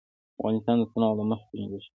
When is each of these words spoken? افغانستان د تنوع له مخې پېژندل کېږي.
افغانستان 0.37 0.75
د 0.79 0.83
تنوع 0.91 1.13
له 1.19 1.23
مخې 1.29 1.45
پېژندل 1.49 1.79
کېږي. 1.81 1.89